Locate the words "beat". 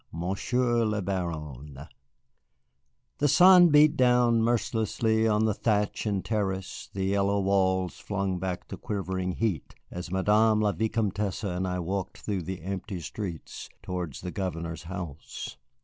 3.69-3.95